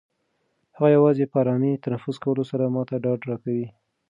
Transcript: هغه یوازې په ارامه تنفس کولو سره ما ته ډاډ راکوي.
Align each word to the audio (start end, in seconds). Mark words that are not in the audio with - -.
هغه 0.75 0.87
یوازې 0.97 1.25
په 1.31 1.37
ارامه 1.41 1.73
تنفس 1.83 2.15
کولو 2.23 2.43
سره 2.51 2.71
ما 2.73 2.81
ته 2.89 2.95
ډاډ 3.03 3.21
راکوي. 3.29 3.67